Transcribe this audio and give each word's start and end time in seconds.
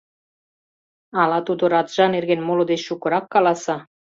Ала 1.21 1.39
тудо 1.47 1.63
раджа 1.73 2.05
нерген 2.15 2.41
моло 2.47 2.63
деч 2.71 2.81
шукырак 2.87 3.25
каласа”. 3.33 3.77